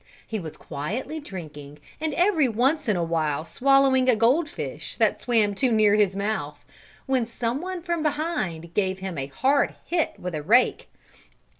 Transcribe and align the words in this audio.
He 0.25 0.39
was 0.39 0.57
quietly 0.57 1.19
drinking 1.19 1.77
and 1.99 2.11
every 2.15 2.49
once 2.49 2.89
in 2.89 2.97
a 2.97 3.03
while 3.03 3.43
swallowing 3.45 4.09
a 4.09 4.15
goldfish 4.15 4.95
that 4.95 5.21
swam 5.21 5.53
too 5.53 5.71
near 5.71 5.93
his 5.93 6.15
mouth, 6.15 6.65
when 7.05 7.27
someone 7.27 7.83
from 7.83 8.01
behind 8.01 8.73
gave 8.73 8.97
him 8.97 9.19
a 9.19 9.27
hard 9.27 9.75
hit 9.89 10.15
with 10.17 10.33
a 10.33 10.41
rake. 10.41 10.89